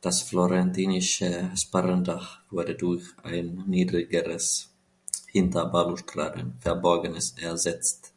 Das 0.00 0.22
florentinische 0.22 1.52
Sparrendach 1.54 2.40
wurde 2.50 2.74
durch 2.74 3.14
ein 3.22 3.62
niedrigeres, 3.68 4.70
hinter 5.28 5.66
Balustraden 5.66 6.54
verborgenes 6.60 7.30
ersetzt. 7.38 8.12